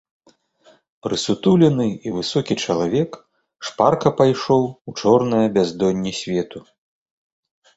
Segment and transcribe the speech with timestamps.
[1.07, 3.11] Прысутулены і высокі чалавек
[3.69, 6.59] шпарка пайшоў у чорнае бяздонне свету.